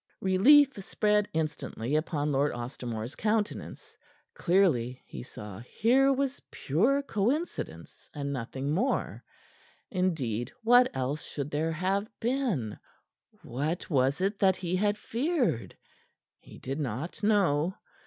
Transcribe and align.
Relief 0.21 0.69
spread 0.83 1.29
instantly 1.31 1.95
upon 1.95 2.31
Lord 2.31 2.53
Ostermore's 2.53 3.15
countenance. 3.15 3.95
Clearly, 4.33 4.99
he 5.05 5.21
saw, 5.21 5.59
here 5.59 6.11
was 6.11 6.41
pure 6.49 7.03
coincidence, 7.03 8.09
and 8.11 8.33
nothing 8.33 8.71
more. 8.71 9.23
Indeed, 9.91 10.51
what 10.63 10.89
else 10.95 11.23
should 11.23 11.51
there 11.51 11.73
have 11.73 12.09
been? 12.19 12.79
What 13.43 13.91
was 13.91 14.21
it 14.21 14.39
that 14.39 14.55
he 14.55 14.75
had 14.75 14.97
feared? 14.97 15.77
He 16.39 16.57
did 16.57 16.79
not 16.79 17.21
know. 17.21 17.75